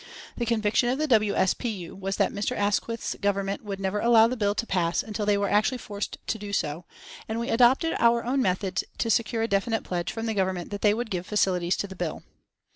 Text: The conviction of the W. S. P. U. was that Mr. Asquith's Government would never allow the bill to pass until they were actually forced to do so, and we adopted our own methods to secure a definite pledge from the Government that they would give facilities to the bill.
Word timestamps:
The 0.35 0.47
conviction 0.47 0.89
of 0.89 0.97
the 0.97 1.05
W. 1.05 1.35
S. 1.35 1.53
P. 1.53 1.69
U. 1.69 1.95
was 1.95 2.15
that 2.15 2.31
Mr. 2.33 2.57
Asquith's 2.57 3.15
Government 3.21 3.63
would 3.63 3.79
never 3.79 3.99
allow 3.99 4.25
the 4.25 4.35
bill 4.35 4.55
to 4.55 4.65
pass 4.65 5.03
until 5.03 5.27
they 5.27 5.37
were 5.37 5.47
actually 5.47 5.77
forced 5.77 6.17
to 6.25 6.39
do 6.39 6.51
so, 6.51 6.85
and 7.29 7.39
we 7.39 7.49
adopted 7.51 7.93
our 7.99 8.23
own 8.25 8.41
methods 8.41 8.83
to 8.97 9.11
secure 9.11 9.43
a 9.43 9.47
definite 9.47 9.83
pledge 9.83 10.11
from 10.11 10.25
the 10.25 10.33
Government 10.33 10.71
that 10.71 10.81
they 10.81 10.95
would 10.95 11.11
give 11.11 11.27
facilities 11.27 11.77
to 11.77 11.85
the 11.85 11.95
bill. 11.95 12.23